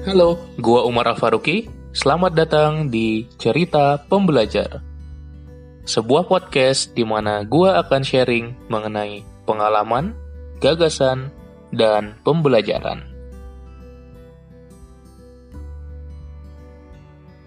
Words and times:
Halo, 0.00 0.40
gua 0.56 0.88
Umar 0.88 1.12
Al-Faruqi. 1.12 1.68
Selamat 1.92 2.32
datang 2.32 2.88
di 2.88 3.28
Cerita 3.36 4.00
Pembelajar. 4.00 4.80
Sebuah 5.84 6.24
podcast 6.24 6.96
di 6.96 7.04
mana 7.04 7.44
gua 7.44 7.84
akan 7.84 8.00
sharing 8.00 8.56
mengenai 8.72 9.20
pengalaman, 9.44 10.16
gagasan, 10.56 11.28
dan 11.68 12.16
pembelajaran. 12.24 13.04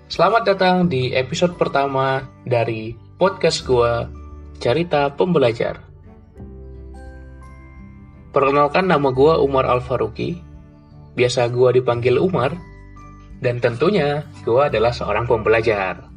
Selamat 0.05 0.45
datang 0.45 0.85
di 0.85 1.09
episode 1.09 1.57
pertama 1.57 2.21
dari 2.45 2.93
podcast 3.17 3.65
gua 3.65 4.05
Cerita 4.61 5.09
Pembelajar. 5.09 5.81
Perkenalkan 8.29 8.85
nama 8.85 9.09
gua 9.09 9.41
Umar 9.41 9.65
Al-Faruqi 9.65 10.52
Biasa 11.13 11.49
gue 11.53 11.81
dipanggil 11.81 12.17
Umar, 12.17 12.57
dan 13.43 13.59
tentunya 13.61 14.25
gue 14.41 14.61
adalah 14.61 14.89
seorang 14.89 15.29
pembelajar. 15.29 16.09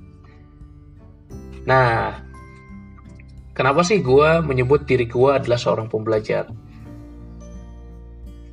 Nah, 1.66 2.22
kenapa 3.52 3.82
sih 3.82 3.98
gue 4.00 4.40
menyebut 4.46 4.86
diri 4.86 5.04
gue 5.04 5.30
adalah 5.34 5.58
seorang 5.58 5.90
pembelajar? 5.90 6.48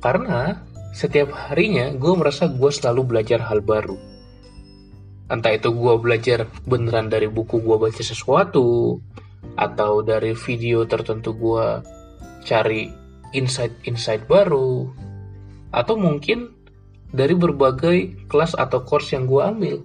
Karena 0.02 0.58
setiap 0.92 1.32
harinya 1.48 1.94
gue 1.94 2.12
merasa 2.18 2.50
gue 2.50 2.70
selalu 2.70 3.02
belajar 3.14 3.40
hal 3.46 3.64
baru. 3.64 3.96
Entah 5.32 5.56
itu 5.56 5.72
gue 5.72 5.94
belajar 5.96 6.50
beneran 6.68 7.08
dari 7.08 7.30
buku 7.30 7.62
gue 7.64 7.76
baca 7.80 8.02
sesuatu, 8.04 9.00
atau 9.54 10.02
dari 10.02 10.34
video 10.34 10.82
tertentu 10.84 11.32
gue 11.32 11.66
cari 12.44 12.90
insight-insight 13.32 14.26
baru, 14.26 14.90
atau 15.74 15.98
mungkin 15.98 16.54
dari 17.10 17.34
berbagai 17.34 18.26
kelas 18.30 18.54
atau 18.54 18.82
course 18.86 19.14
yang 19.14 19.26
gue 19.26 19.42
ambil. 19.42 19.76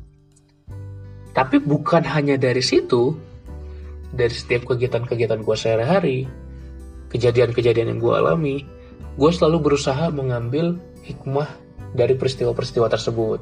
Tapi 1.33 1.61
bukan 1.61 2.01
hanya 2.05 2.37
dari 2.37 2.61
situ, 2.61 3.13
dari 4.13 4.33
setiap 4.33 4.65
kegiatan-kegiatan 4.69 5.41
gue 5.41 5.55
sehari-hari, 5.57 6.17
kejadian-kejadian 7.13 7.97
yang 7.97 7.99
gue 8.01 8.13
alami, 8.13 8.57
gue 9.17 9.31
selalu 9.33 9.73
berusaha 9.73 10.09
mengambil 10.09 10.77
hikmah 11.05 11.49
dari 11.93 12.17
peristiwa-peristiwa 12.17 12.89
tersebut. 12.89 13.41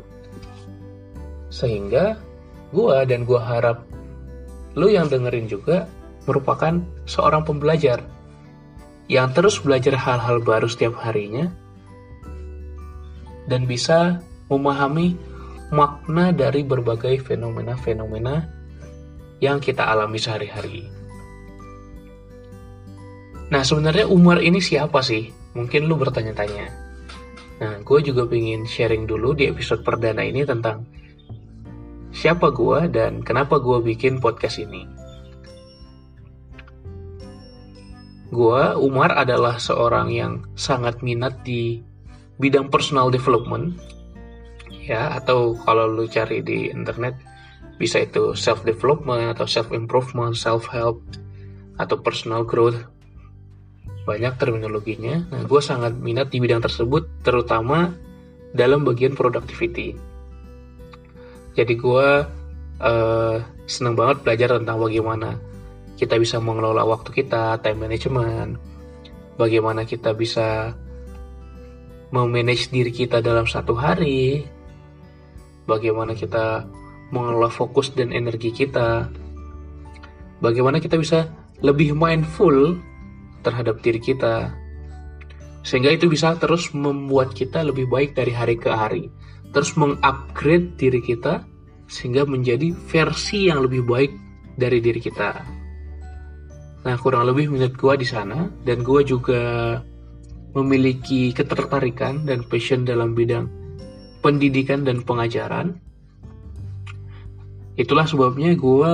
Sehingga 1.48 2.20
gue 2.76 2.96
dan 3.08 3.24
gue 3.24 3.40
harap 3.40 3.88
lo 4.76 4.92
yang 4.92 5.08
dengerin 5.08 5.48
juga 5.48 5.88
merupakan 6.28 6.84
seorang 7.08 7.48
pembelajar 7.48 8.04
yang 9.08 9.32
terus 9.32 9.64
belajar 9.64 9.96
hal-hal 9.96 10.44
baru 10.44 10.68
setiap 10.68 11.00
harinya 11.00 11.48
dan 13.48 13.64
bisa 13.66 14.20
memahami 14.52 15.16
makna 15.72 16.32
dari 16.32 16.64
berbagai 16.64 17.20
fenomena-fenomena 17.24 18.48
yang 19.44 19.60
kita 19.60 19.84
alami 19.84 20.20
sehari-hari. 20.20 20.88
Nah, 23.48 23.64
sebenarnya 23.64 24.08
Umar 24.12 24.44
ini 24.44 24.60
siapa 24.60 25.00
sih? 25.00 25.32
Mungkin 25.56 25.88
lu 25.88 25.96
bertanya-tanya. 25.96 26.68
Nah, 27.58 27.74
gue 27.82 28.00
juga 28.04 28.28
pengen 28.28 28.68
sharing 28.68 29.08
dulu 29.08 29.34
di 29.34 29.50
episode 29.50 29.82
perdana 29.82 30.22
ini 30.22 30.44
tentang 30.44 30.84
siapa 32.12 32.52
gue 32.52 32.92
dan 32.92 33.24
kenapa 33.24 33.58
gue 33.58 33.82
bikin 33.82 34.20
podcast 34.20 34.62
ini. 34.62 34.84
Gue, 38.28 38.64
Umar 38.76 39.16
adalah 39.16 39.56
seorang 39.56 40.12
yang 40.12 40.34
sangat 40.60 41.00
minat 41.00 41.48
di 41.48 41.80
bidang 42.38 42.70
personal 42.70 43.10
development 43.10 43.78
ya 44.88 45.18
atau 45.18 45.58
kalau 45.66 45.90
lu 45.90 46.06
cari 46.08 46.40
di 46.46 46.70
internet 46.72 47.18
bisa 47.78 48.02
itu 48.02 48.34
self 48.34 48.66
development 48.66 49.38
atau 49.38 49.46
self 49.46 49.70
improvement, 49.70 50.34
self 50.34 50.66
help 50.74 51.02
atau 51.78 51.96
personal 52.02 52.42
growth 52.42 52.90
banyak 54.08 54.34
terminologinya. 54.40 55.28
Nah, 55.30 55.44
gue 55.44 55.62
sangat 55.62 55.94
minat 56.00 56.32
di 56.32 56.40
bidang 56.40 56.64
tersebut, 56.64 57.22
terutama 57.22 57.92
dalam 58.56 58.88
bagian 58.88 59.14
productivity. 59.14 59.94
Jadi 61.54 61.74
gue 61.76 62.08
uh, 62.80 63.38
seneng 63.68 64.00
banget 64.00 64.24
belajar 64.24 64.58
tentang 64.58 64.80
bagaimana 64.80 65.36
kita 66.00 66.16
bisa 66.16 66.40
mengelola 66.40 66.88
waktu 66.88 67.12
kita, 67.12 67.60
time 67.60 67.84
management, 67.84 68.56
bagaimana 69.36 69.84
kita 69.84 70.16
bisa 70.16 70.74
memanage 72.12 72.72
diri 72.72 72.92
kita 72.94 73.20
dalam 73.20 73.44
satu 73.44 73.76
hari, 73.76 74.48
bagaimana 75.68 76.16
kita 76.16 76.64
mengelola 77.12 77.52
fokus 77.52 77.92
dan 77.92 78.16
energi 78.16 78.52
kita, 78.52 79.12
bagaimana 80.40 80.80
kita 80.80 80.96
bisa 81.00 81.28
lebih 81.64 81.96
mindful 81.96 82.80
terhadap 83.44 83.80
diri 83.84 84.00
kita, 84.00 84.52
sehingga 85.64 85.92
itu 85.92 86.08
bisa 86.08 86.36
terus 86.40 86.72
membuat 86.72 87.36
kita 87.36 87.64
lebih 87.64 87.92
baik 87.92 88.16
dari 88.16 88.32
hari 88.32 88.56
ke 88.56 88.72
hari, 88.72 89.12
terus 89.52 89.76
mengupgrade 89.76 90.76
diri 90.80 91.04
kita 91.04 91.44
sehingga 91.88 92.28
menjadi 92.28 92.76
versi 92.92 93.48
yang 93.48 93.64
lebih 93.64 93.88
baik 93.88 94.12
dari 94.60 94.84
diri 94.84 95.00
kita. 95.00 95.32
Nah, 96.84 96.96
kurang 97.00 97.28
lebih 97.28 97.52
minat 97.52 97.76
gue 97.76 97.94
di 98.00 98.08
sana, 98.08 98.48
dan 98.64 98.84
gue 98.84 99.02
juga 99.04 99.76
memiliki 100.56 101.36
ketertarikan 101.36 102.24
dan 102.24 102.46
passion 102.48 102.88
dalam 102.88 103.18
bidang 103.18 103.50
pendidikan 104.22 104.84
dan 104.84 105.04
pengajaran. 105.06 105.78
Itulah 107.78 108.10
sebabnya 108.10 108.58
gue 108.58 108.92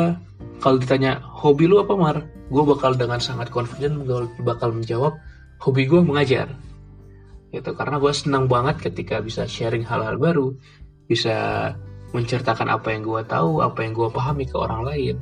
kalau 0.59 0.77
ditanya 0.79 1.23
hobi 1.23 1.65
lu 1.65 1.79
apa 1.79 1.93
Mar? 1.95 2.17
Gue 2.51 2.63
bakal 2.67 2.99
dengan 2.99 3.17
sangat 3.23 3.49
confident 3.49 4.03
bakal 4.43 4.75
menjawab 4.75 5.17
hobi 5.63 5.87
gue 5.87 6.03
mengajar. 6.03 6.51
Gitu, 7.53 7.69
karena 7.77 8.01
gue 8.01 8.13
senang 8.13 8.49
banget 8.49 8.81
ketika 8.81 9.21
bisa 9.21 9.45
sharing 9.45 9.85
hal-hal 9.85 10.17
baru, 10.17 10.57
bisa 11.05 11.71
menceritakan 12.11 12.69
apa 12.69 12.93
yang 12.93 13.05
gue 13.05 13.21
tahu, 13.25 13.61
apa 13.61 13.85
yang 13.85 13.93
gue 13.93 14.09
pahami 14.09 14.45
ke 14.49 14.57
orang 14.57 14.83
lain. 14.83 15.15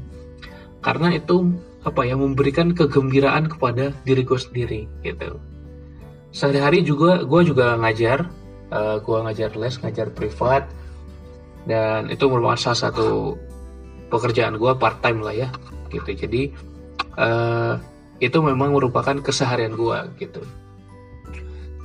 Karena 0.81 1.13
itu 1.13 1.53
apa 1.85 2.01
ya 2.07 2.17
memberikan 2.17 2.73
kegembiraan 2.73 3.49
kepada 3.49 3.93
diri 4.05 4.21
gue 4.21 4.37
sendiri 4.37 4.81
gitu 5.01 5.50
sehari-hari 6.31 6.83
juga 6.83 7.23
gue 7.27 7.41
juga 7.43 7.75
ngajar 7.75 8.27
uh, 8.71 8.95
eh, 8.95 8.97
gue 9.03 9.17
ngajar 9.27 9.49
les 9.59 9.75
ngajar 9.79 10.07
privat 10.15 10.63
dan 11.67 12.09
itu 12.09 12.25
merupakan 12.25 12.57
salah 12.57 12.89
satu 12.89 13.37
pekerjaan 14.09 14.57
gue 14.57 14.71
part 14.75 14.99
time 14.99 15.21
lah 15.21 15.35
ya 15.35 15.49
gitu. 15.91 16.11
Jadi 16.15 16.51
uh, 17.19 17.77
itu 18.23 18.37
memang 18.39 18.73
merupakan 18.73 19.15
keseharian 19.19 19.75
gue 19.75 19.97
gitu. 20.19 20.41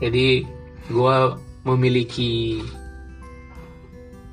Jadi 0.01 0.47
gue 0.87 1.17
memiliki 1.67 2.63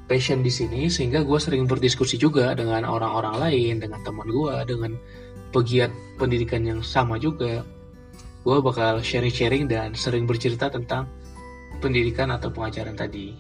passion 0.06 0.44
di 0.45 0.51
sini 0.51 0.91
sehingga 0.91 1.24
gue 1.25 1.40
sering 1.40 1.66
berdiskusi 1.66 2.19
juga 2.19 2.53
dengan 2.53 2.85
orang-orang 2.85 3.40
lain 3.40 3.75
dengan 3.81 4.03
teman 4.03 4.30
gue 4.30 4.56
dengan 4.68 4.91
pegiat 5.50 5.90
pendidikan 6.19 6.62
yang 6.62 6.81
sama 6.84 7.18
juga 7.18 7.66
gue 8.43 8.57
bakal 8.59 8.99
sharing-sharing 8.99 9.71
dan 9.71 9.95
sering 9.95 10.27
bercerita 10.27 10.67
tentang 10.67 11.07
pendidikan 11.79 12.27
atau 12.31 12.51
pengajaran 12.51 12.95
tadi. 12.95 13.31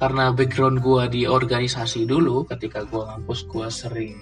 Karena 0.00 0.34
background 0.34 0.82
gue 0.82 1.02
di 1.12 1.22
organisasi 1.28 2.08
dulu, 2.08 2.42
ketika 2.48 2.82
gue 2.82 3.06
ngampus 3.06 3.46
gue 3.46 3.68
sering 3.70 4.18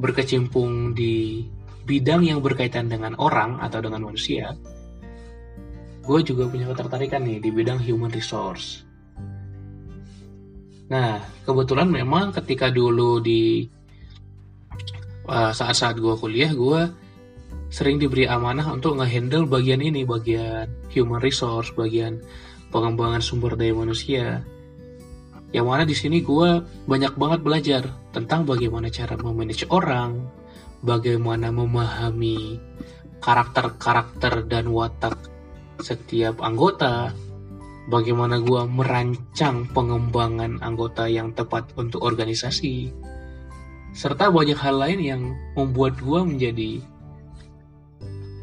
berkecimpung 0.00 0.96
di 0.96 1.44
bidang 1.84 2.24
yang 2.24 2.40
berkaitan 2.40 2.88
dengan 2.88 3.12
orang 3.20 3.60
atau 3.60 3.84
dengan 3.84 4.08
manusia, 4.08 4.56
gue 6.06 6.18
juga 6.24 6.48
punya 6.48 6.72
ketertarikan 6.72 7.26
nih 7.26 7.42
di 7.42 7.50
bidang 7.52 7.82
human 7.82 8.08
resource. 8.08 8.86
Nah, 10.86 11.18
kebetulan 11.42 11.90
memang 11.90 12.30
ketika 12.30 12.70
dulu 12.70 13.18
di 13.18 13.66
saat-saat 15.28 15.98
gue 15.98 16.14
kuliah 16.16 16.50
gue 16.54 16.90
sering 17.66 17.98
diberi 17.98 18.30
amanah 18.30 18.70
untuk 18.70 18.96
ngehandle 18.98 19.50
bagian 19.50 19.82
ini 19.82 20.06
bagian 20.06 20.70
human 20.90 21.18
resource 21.18 21.74
bagian 21.74 22.22
pengembangan 22.70 23.22
sumber 23.22 23.58
daya 23.58 23.74
manusia. 23.74 24.42
Yang 25.54 25.66
mana 25.66 25.82
di 25.86 25.96
sini 25.96 26.18
gue 26.22 26.62
banyak 26.86 27.14
banget 27.18 27.40
belajar 27.42 27.82
tentang 28.10 28.46
bagaimana 28.46 28.90
cara 28.90 29.14
memanage 29.18 29.66
orang 29.70 30.26
bagaimana 30.82 31.50
memahami 31.50 32.60
karakter-karakter 33.22 34.46
dan 34.46 34.70
watak 34.70 35.16
setiap 35.80 36.40
anggota 36.42 37.10
bagaimana 37.90 38.42
gue 38.42 38.62
merancang 38.66 39.66
pengembangan 39.70 40.58
anggota 40.62 41.06
yang 41.06 41.30
tepat 41.32 41.70
untuk 41.78 42.02
organisasi 42.02 42.90
serta 43.96 44.28
banyak 44.28 44.60
hal 44.60 44.76
lain 44.76 45.00
yang 45.00 45.22
membuat 45.56 45.96
gue 45.96 46.20
menjadi 46.20 46.84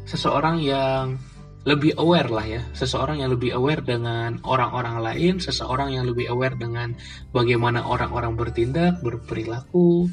seseorang 0.02 0.58
yang 0.58 1.22
lebih 1.64 1.96
aware 1.96 2.28
lah 2.28 2.44
ya, 2.44 2.62
seseorang 2.76 3.24
yang 3.24 3.32
lebih 3.32 3.56
aware 3.56 3.80
dengan 3.80 4.36
orang-orang 4.44 5.00
lain, 5.00 5.34
seseorang 5.40 5.96
yang 5.96 6.04
lebih 6.04 6.28
aware 6.28 6.52
dengan 6.58 6.92
bagaimana 7.32 7.86
orang-orang 7.86 8.36
bertindak, 8.36 9.00
berperilaku, 9.00 10.10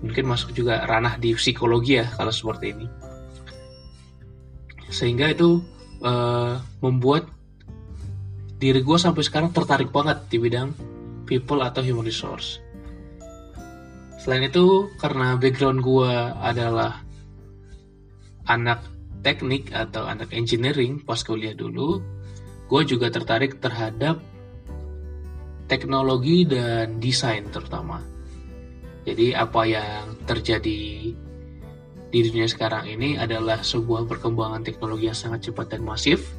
mungkin 0.00 0.24
masuk 0.24 0.56
juga 0.56 0.80
ranah 0.88 1.20
di 1.20 1.36
psikologi 1.36 2.00
ya 2.00 2.08
kalau 2.16 2.32
seperti 2.32 2.72
ini. 2.72 2.86
Sehingga 4.88 5.28
itu 5.28 5.60
uh, 6.00 6.56
membuat 6.80 7.28
diri 8.56 8.80
gue 8.80 8.96
sampai 8.96 9.20
sekarang 9.20 9.52
tertarik 9.52 9.92
banget 9.92 10.24
di 10.32 10.40
bidang 10.40 10.72
people 11.28 11.60
atau 11.60 11.84
human 11.84 12.08
resource. 12.08 12.63
Selain 14.24 14.48
itu, 14.48 14.88
karena 14.96 15.36
background 15.36 15.84
gue 15.84 16.12
adalah 16.40 17.04
anak 18.48 18.80
teknik 19.20 19.68
atau 19.68 20.08
anak 20.08 20.32
engineering 20.32 20.96
pas 21.04 21.20
kuliah 21.20 21.52
dulu, 21.52 22.00
gue 22.72 22.82
juga 22.88 23.12
tertarik 23.12 23.60
terhadap 23.60 24.24
teknologi 25.68 26.48
dan 26.48 27.04
desain 27.04 27.44
terutama. 27.52 28.00
Jadi 29.04 29.36
apa 29.36 29.60
yang 29.68 30.16
terjadi 30.24 31.12
di 32.08 32.18
dunia 32.24 32.48
sekarang 32.48 32.88
ini 32.88 33.20
adalah 33.20 33.60
sebuah 33.60 34.08
perkembangan 34.08 34.64
teknologi 34.64 35.12
yang 35.12 35.20
sangat 35.20 35.52
cepat 35.52 35.76
dan 35.76 35.84
masif. 35.84 36.32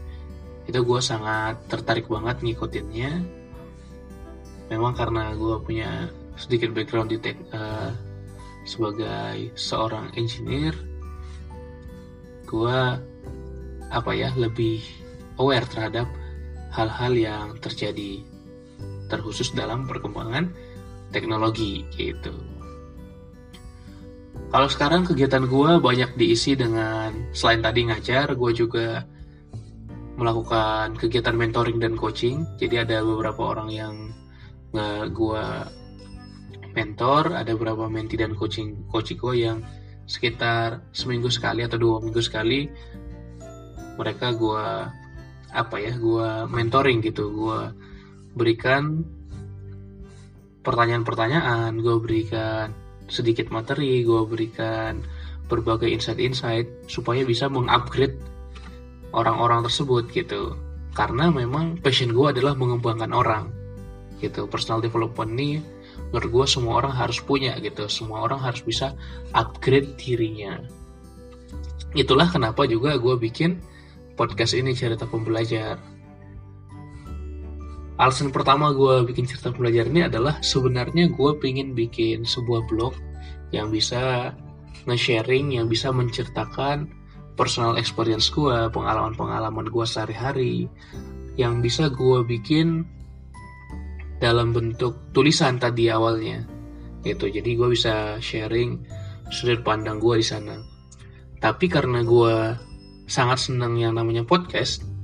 Itu 0.66 0.82
gue 0.82 1.02
sangat 1.06 1.70
tertarik 1.70 2.10
banget 2.10 2.42
ngikutinnya. 2.42 3.22
Memang 4.74 4.98
karena 4.98 5.38
gue 5.38 5.62
punya 5.62 6.10
sedikit 6.36 6.72
background 6.76 7.12
di 7.12 7.18
tek, 7.20 7.40
uh, 7.52 7.92
sebagai 8.68 9.54
seorang 9.56 10.12
engineer, 10.20 10.74
gue 12.46 12.80
apa 13.90 14.12
ya 14.12 14.34
lebih 14.36 14.82
aware 15.38 15.66
terhadap 15.70 16.10
hal-hal 16.74 17.14
yang 17.16 17.48
terjadi 17.62 18.20
terkhusus 19.08 19.54
dalam 19.54 19.86
perkembangan 19.86 20.52
teknologi 21.14 21.86
gitu. 21.96 22.34
Kalau 24.52 24.68
sekarang 24.68 25.08
kegiatan 25.08 25.48
gue 25.48 25.72
banyak 25.80 26.16
diisi 26.20 26.56
dengan 26.56 27.12
selain 27.32 27.64
tadi 27.64 27.88
ngajar, 27.88 28.36
gue 28.36 28.52
juga 28.52 29.04
melakukan 30.16 30.96
kegiatan 30.96 31.36
mentoring 31.36 31.80
dan 31.80 31.96
coaching. 32.00 32.44
Jadi 32.60 32.76
ada 32.84 33.04
beberapa 33.04 33.56
orang 33.56 33.70
yang 33.72 33.96
nggak 34.72 35.12
gue 35.12 35.46
mentor, 36.76 37.34
ada 37.34 37.56
beberapa 37.56 37.88
menti 37.88 38.20
dan 38.20 38.36
coaching 38.36 38.86
gue 38.92 39.36
yang 39.40 39.64
sekitar 40.06 40.86
seminggu 40.94 41.34
sekali 41.34 41.66
atau 41.66 41.82
dua 41.82 41.98
minggu 41.98 42.22
sekali 42.22 42.70
mereka 43.98 44.36
gue 44.36 44.66
apa 45.56 45.76
ya 45.80 45.96
gue 45.96 46.30
mentoring 46.52 47.00
gitu. 47.00 47.32
Gue 47.32 47.72
berikan 48.36 49.02
pertanyaan-pertanyaan 50.62 51.80
gue 51.80 51.96
berikan 52.04 52.76
sedikit 53.08 53.54
materi 53.54 54.04
gue 54.04 54.22
berikan 54.28 55.00
berbagai 55.46 55.88
insight-insight 55.88 56.90
supaya 56.90 57.22
bisa 57.22 57.48
mengupgrade 57.48 58.20
orang-orang 59.16 59.64
tersebut 59.64 60.12
gitu. 60.12 60.60
Karena 60.92 61.32
memang 61.32 61.80
passion 61.80 62.12
gue 62.12 62.28
adalah 62.36 62.56
mengembangkan 62.56 63.12
orang 63.16 63.46
gitu. 64.20 64.48
Personal 64.52 64.84
development 64.84 65.32
ini 65.40 65.50
menurut 66.12 66.30
gue 66.32 66.46
semua 66.48 66.80
orang 66.84 66.94
harus 66.96 67.20
punya 67.20 67.58
gitu. 67.60 67.88
Semua 67.92 68.24
orang 68.24 68.40
harus 68.40 68.62
bisa 68.64 68.96
upgrade 69.36 69.96
dirinya. 70.00 70.60
Itulah 71.96 72.28
kenapa 72.28 72.68
juga 72.68 73.00
gue 73.00 73.16
bikin 73.16 73.60
podcast 74.16 74.56
ini 74.56 74.76
cerita 74.76 75.08
pembelajar. 75.08 75.80
Alasan 77.96 78.36
pertama 78.36 78.76
gue 78.76 79.08
bikin 79.08 79.24
cerita 79.24 79.56
pembelajar 79.56 79.88
ini 79.88 80.04
adalah 80.04 80.44
sebenarnya 80.44 81.16
gue 81.16 81.32
pengen 81.40 81.72
bikin 81.72 82.28
sebuah 82.28 82.68
blog 82.68 82.92
yang 83.56 83.72
bisa 83.72 84.36
nge-sharing 84.84 85.56
yang 85.56 85.72
bisa 85.72 85.96
menceritakan 85.96 86.92
personal 87.40 87.80
experience 87.80 88.28
gue 88.32 88.68
pengalaman-pengalaman 88.72 89.68
gue 89.72 89.86
sehari-hari 89.88 90.68
yang 91.36 91.60
bisa 91.60 91.92
gue 91.92 92.24
bikin 92.24 92.84
dalam 94.22 94.56
bentuk 94.56 95.12
tulisan 95.12 95.60
tadi 95.60 95.92
awalnya. 95.92 96.44
Gitu. 97.06 97.30
Jadi 97.30 97.56
gue 97.56 97.70
bisa 97.70 98.18
sharing 98.20 98.82
sudut 99.30 99.62
pandang 99.62 100.02
gue 100.02 100.20
di 100.20 100.26
sana. 100.26 100.58
Tapi 101.40 101.66
karena 101.70 102.02
gue 102.02 102.36
sangat 103.06 103.50
senang 103.52 103.78
yang 103.78 103.94
namanya 103.94 104.26
podcast 104.26 104.96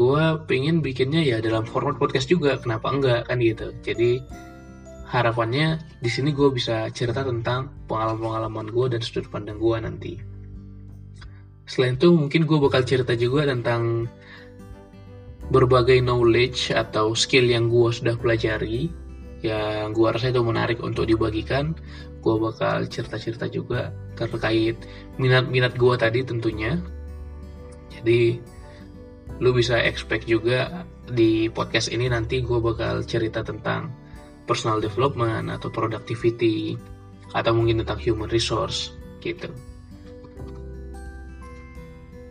gue 0.00 0.24
pengen 0.48 0.80
bikinnya 0.80 1.20
ya 1.20 1.38
dalam 1.44 1.68
format 1.68 2.00
podcast 2.00 2.30
juga. 2.30 2.56
Kenapa 2.56 2.88
enggak? 2.88 3.28
Kan 3.28 3.44
gitu. 3.44 3.74
Jadi 3.84 4.22
harapannya 5.10 5.76
di 6.00 6.08
sini 6.08 6.32
gue 6.32 6.48
bisa 6.54 6.88
cerita 6.94 7.20
tentang 7.20 7.68
pengalaman-pengalaman 7.90 8.72
gue 8.72 8.86
dan 8.96 9.00
sudut 9.04 9.28
pandang 9.28 9.60
gue 9.60 9.76
nanti. 9.76 10.12
Selain 11.68 12.00
itu 12.00 12.10
mungkin 12.16 12.48
gue 12.48 12.58
bakal 12.58 12.82
cerita 12.88 13.12
juga 13.12 13.44
tentang 13.44 14.08
berbagai 15.50 15.98
knowledge 15.98 16.70
atau 16.70 17.12
skill 17.12 17.50
yang 17.50 17.66
gue 17.66 17.90
sudah 17.90 18.14
pelajari 18.14 18.88
yang 19.40 19.96
gue 19.96 20.08
rasa 20.08 20.30
itu 20.30 20.44
menarik 20.44 20.78
untuk 20.84 21.08
dibagikan 21.08 21.74
gue 22.20 22.36
bakal 22.36 22.84
cerita-cerita 22.84 23.48
juga 23.48 23.90
terkait 24.14 24.76
minat-minat 25.16 25.72
gue 25.80 25.94
tadi 25.96 26.20
tentunya. 26.20 26.76
Jadi 27.88 28.36
lu 29.40 29.50
bisa 29.56 29.80
expect 29.80 30.28
juga 30.28 30.84
di 31.08 31.48
podcast 31.48 31.88
ini 31.88 32.12
nanti 32.12 32.44
gue 32.44 32.60
bakal 32.60 33.02
cerita 33.08 33.40
tentang 33.40 33.88
personal 34.44 34.84
development 34.84 35.48
atau 35.48 35.72
productivity 35.72 36.76
atau 37.32 37.52
mungkin 37.56 37.80
tentang 37.80 38.00
human 38.04 38.28
resource 38.28 38.92
gitu 39.24 39.48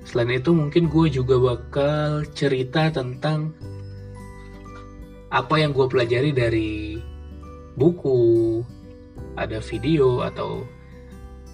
Selain 0.09 0.41
itu 0.41 0.57
mungkin 0.57 0.89
gue 0.89 1.05
juga 1.13 1.37
bakal 1.37 2.25
cerita 2.33 2.89
tentang 2.89 3.53
apa 5.29 5.61
yang 5.61 5.69
gue 5.69 5.85
pelajari 5.85 6.33
dari 6.33 6.97
buku, 7.77 8.65
ada 9.37 9.61
video 9.61 10.25
atau 10.25 10.65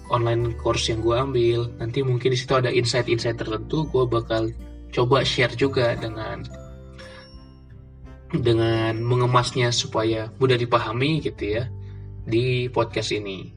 online 0.08 0.56
course 0.56 0.88
yang 0.88 1.04
gue 1.04 1.12
ambil. 1.12 1.60
Nanti 1.76 2.00
mungkin 2.00 2.32
di 2.32 2.38
situ 2.40 2.56
ada 2.56 2.72
insight-insight 2.72 3.36
tertentu 3.36 3.84
gue 3.92 4.08
bakal 4.08 4.48
coba 4.88 5.20
share 5.20 5.52
juga 5.52 5.92
dengan 5.92 6.40
dengan 8.32 8.96
mengemasnya 9.04 9.68
supaya 9.68 10.32
mudah 10.40 10.56
dipahami 10.56 11.20
gitu 11.20 11.60
ya 11.60 11.68
di 12.24 12.72
podcast 12.72 13.12
ini. 13.12 13.52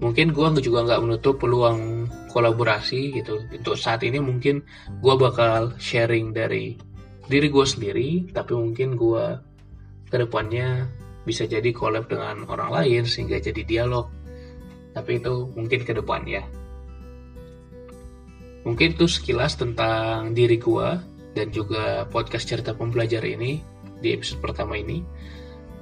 Mungkin 0.00 0.32
gue 0.32 0.64
juga 0.64 0.88
nggak 0.88 1.00
menutup 1.04 1.36
peluang 1.36 1.99
kolaborasi 2.30 3.18
gitu. 3.18 3.42
Untuk 3.50 3.74
saat 3.74 4.06
ini 4.06 4.22
mungkin 4.22 4.62
gue 5.02 5.14
bakal 5.18 5.74
sharing 5.76 6.30
dari 6.30 6.78
diri 7.26 7.46
gue 7.50 7.66
sendiri 7.66 8.30
tapi 8.30 8.54
mungkin 8.54 8.94
gue 8.94 9.24
ke 10.10 10.16
depannya 10.18 10.86
bisa 11.22 11.46
jadi 11.46 11.70
collab 11.70 12.10
dengan 12.10 12.46
orang 12.46 12.70
lain 12.82 13.02
sehingga 13.06 13.42
jadi 13.42 13.62
dialog. 13.66 14.08
Tapi 14.94 15.22
itu 15.22 15.50
mungkin 15.54 15.82
ke 15.86 15.92
depan 15.94 16.26
ya. 16.26 16.42
Mungkin 18.66 18.98
itu 18.98 19.06
sekilas 19.08 19.56
tentang 19.56 20.36
diri 20.36 20.60
gue 20.60 20.88
dan 21.32 21.48
juga 21.54 22.04
podcast 22.10 22.50
cerita 22.50 22.74
pembelajar 22.74 23.22
ini 23.22 23.62
di 24.02 24.12
episode 24.12 24.42
pertama 24.42 24.76
ini. 24.76 25.00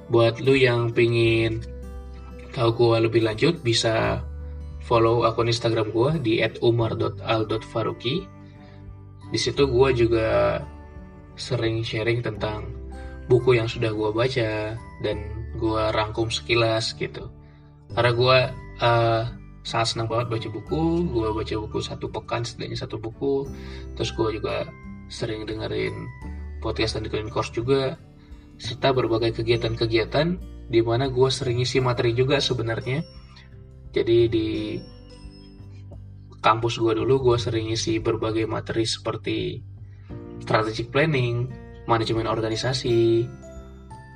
Buat 0.09 0.41
lu 0.41 0.53
yang 0.57 0.93
pingin 0.93 1.61
tahu 2.53 2.69
gue 2.73 3.09
lebih 3.09 3.21
lanjut 3.25 3.61
bisa 3.61 4.25
follow 4.89 5.21
akun 5.29 5.53
Instagram 5.53 5.93
gue 5.93 6.11
di 6.25 6.33
@umar.al.faruki. 6.65 8.25
Di 9.29 9.37
situ 9.37 9.69
gue 9.69 9.89
juga 9.93 10.57
sering 11.37 11.85
sharing 11.85 12.25
tentang 12.25 12.73
buku 13.29 13.61
yang 13.61 13.69
sudah 13.69 13.93
gue 13.93 14.09
baca 14.09 14.73
dan 15.05 15.17
gue 15.53 15.83
rangkum 15.93 16.33
sekilas 16.33 16.97
gitu. 16.97 17.29
Karena 17.93 18.11
gue 18.17 18.37
uh, 18.81 19.23
sangat 19.61 19.87
senang 19.93 20.09
banget 20.09 20.33
baca 20.33 20.47
buku, 20.49 21.05
gue 21.13 21.27
baca 21.37 21.53
buku 21.69 21.77
satu 21.85 22.09
pekan 22.09 22.41
setidaknya 22.41 22.81
satu 22.81 22.97
buku, 22.97 23.45
terus 23.93 24.09
gue 24.17 24.41
juga 24.41 24.65
sering 25.13 25.45
dengerin 25.45 25.93
podcast 26.57 26.97
dan 26.97 27.05
ikutin 27.05 27.29
course 27.29 27.53
juga, 27.53 28.01
serta 28.57 28.89
berbagai 28.97 29.37
kegiatan-kegiatan 29.37 30.27
di 30.69 30.81
mana 30.81 31.09
gue 31.09 31.29
sering 31.29 31.61
isi 31.61 31.77
materi 31.81 32.17
juga 32.17 32.41
sebenarnya 32.41 33.05
jadi 33.89 34.29
di 34.29 34.77
kampus 36.39 36.79
gue 36.79 36.93
dulu 36.95 37.31
gue 37.31 37.37
sering 37.37 37.73
isi 37.73 37.99
berbagai 37.99 38.47
materi 38.47 38.87
seperti 38.87 39.59
strategic 40.39 40.89
planning, 40.89 41.51
manajemen 41.85 42.29
organisasi, 42.29 43.27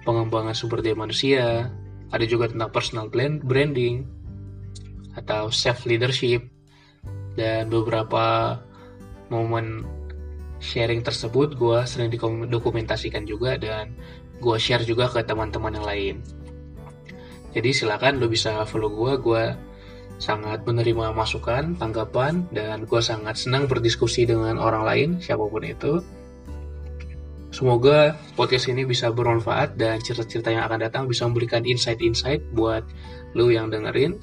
pengembangan 0.07 0.55
sumber 0.55 0.79
daya 0.79 0.95
manusia, 0.95 1.67
ada 2.13 2.25
juga 2.29 2.47
tentang 2.47 2.71
personal 2.71 3.09
branding 3.09 4.07
atau 5.17 5.49
self 5.49 5.85
leadership 5.89 6.47
dan 7.33 7.69
beberapa 7.69 8.57
momen 9.33 9.85
sharing 10.61 11.01
tersebut 11.03 11.57
gue 11.57 11.79
sering 11.83 12.13
dokumentasikan 12.47 13.25
juga 13.25 13.59
dan 13.59 13.97
gue 14.39 14.57
share 14.61 14.85
juga 14.85 15.09
ke 15.09 15.25
teman-teman 15.25 15.75
yang 15.75 15.87
lain 15.87 16.15
jadi 17.53 17.69
silakan 17.69 18.17
lo 18.17 18.27
bisa 18.27 18.65
follow 18.65 18.89
gue 18.89 19.13
gue 19.21 19.43
sangat 20.21 20.63
menerima 20.63 21.11
masukan, 21.11 21.75
tanggapan, 21.75 22.45
dan 22.53 22.85
gue 22.85 23.01
sangat 23.01 23.35
senang 23.35 23.67
berdiskusi 23.67 24.23
dengan 24.23 24.55
orang 24.61 24.83
lain, 24.85 25.09
siapa 25.19 25.43
pun 25.43 25.63
itu. 25.65 25.99
Semoga 27.53 28.17
podcast 28.33 28.65
ini 28.71 28.81
bisa 28.81 29.13
bermanfaat 29.13 29.77
dan 29.77 30.01
cerita-cerita 30.01 30.49
yang 30.49 30.65
akan 30.65 30.89
datang 30.89 31.03
bisa 31.05 31.29
memberikan 31.29 31.61
insight-insight 31.61 32.41
buat 32.55 32.81
lo 33.37 33.53
yang 33.53 33.69
dengerin. 33.69 34.17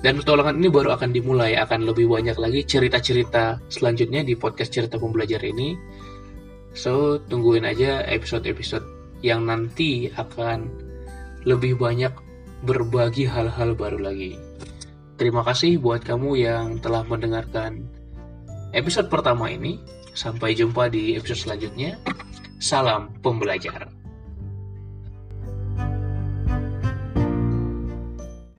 Dan 0.00 0.22
pertolongan 0.22 0.56
ini 0.60 0.72
baru 0.72 0.96
akan 0.96 1.12
dimulai, 1.12 1.58
akan 1.60 1.84
lebih 1.84 2.08
banyak 2.08 2.38
lagi 2.40 2.64
cerita-cerita 2.64 3.60
selanjutnya 3.68 4.24
di 4.24 4.32
podcast 4.32 4.72
cerita 4.72 4.96
pembelajar 4.96 5.44
ini. 5.44 5.76
So, 6.72 7.20
tungguin 7.20 7.68
aja 7.68 8.04
episode-episode 8.08 8.84
yang 9.20 9.48
nanti 9.48 10.08
akan 10.12 10.85
lebih 11.46 11.78
banyak 11.78 12.10
berbagi 12.66 13.24
hal-hal 13.24 13.78
baru 13.78 14.02
lagi. 14.10 14.34
Terima 15.16 15.40
kasih 15.46 15.80
buat 15.80 16.04
kamu 16.04 16.30
yang 16.36 16.66
telah 16.82 17.06
mendengarkan 17.06 17.86
episode 18.76 19.08
pertama 19.08 19.48
ini. 19.48 19.80
Sampai 20.16 20.56
jumpa 20.56 20.88
di 20.88 21.16
episode 21.16 21.48
selanjutnya. 21.48 21.96
Salam 22.60 23.12
pembelajar. 23.20 23.95